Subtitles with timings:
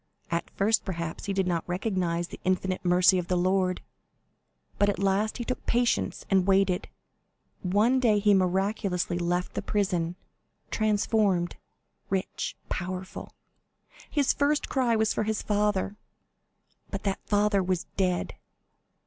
[0.31, 3.81] At first, perhaps, he did not recognize the infinite mercy of the Lord,
[4.79, 6.87] but at last he took patience and waited.
[7.61, 10.15] One day he miraculously left the prison,
[10.71, 11.55] transformed,
[12.09, 13.35] rich, powerful.
[14.09, 15.97] His first cry was for his father;
[16.89, 18.33] but that father was dead."